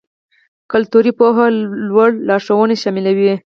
[0.71, 1.45] کلتوري پوهه
[1.89, 3.33] لوړ لارښوونې شاملوي.